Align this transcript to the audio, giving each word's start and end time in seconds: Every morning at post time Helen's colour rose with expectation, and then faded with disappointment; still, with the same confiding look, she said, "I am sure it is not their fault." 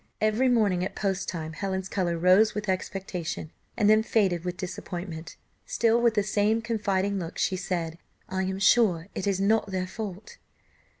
Every 0.19 0.49
morning 0.49 0.83
at 0.83 0.95
post 0.95 1.29
time 1.29 1.53
Helen's 1.53 1.87
colour 1.87 2.17
rose 2.17 2.55
with 2.55 2.67
expectation, 2.67 3.51
and 3.77 3.87
then 3.87 4.01
faded 4.01 4.43
with 4.43 4.57
disappointment; 4.57 5.35
still, 5.67 6.01
with 6.01 6.15
the 6.15 6.23
same 6.23 6.59
confiding 6.63 7.19
look, 7.19 7.37
she 7.37 7.55
said, 7.55 7.99
"I 8.27 8.41
am 8.45 8.57
sure 8.57 9.09
it 9.13 9.27
is 9.27 9.39
not 9.39 9.69
their 9.69 9.85
fault." 9.85 10.37